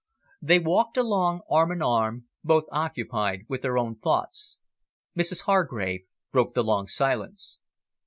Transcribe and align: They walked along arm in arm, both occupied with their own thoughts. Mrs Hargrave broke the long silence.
They 0.41 0.57
walked 0.57 0.97
along 0.97 1.41
arm 1.47 1.71
in 1.71 1.83
arm, 1.83 2.25
both 2.43 2.63
occupied 2.71 3.41
with 3.47 3.61
their 3.61 3.77
own 3.77 3.97
thoughts. 3.97 4.57
Mrs 5.15 5.41
Hargrave 5.43 6.07
broke 6.31 6.55
the 6.55 6.63
long 6.63 6.87
silence. 6.87 7.59